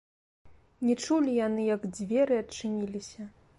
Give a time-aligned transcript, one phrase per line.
[0.87, 3.31] Не чулі яны, як дзверы адчыніліся.